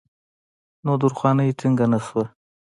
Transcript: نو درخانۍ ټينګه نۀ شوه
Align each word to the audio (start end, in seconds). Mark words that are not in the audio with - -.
نو 0.83 0.91
درخانۍ 1.01 1.49
ټينګه 1.59 1.85
نۀ 1.91 1.99
شوه 2.05 2.23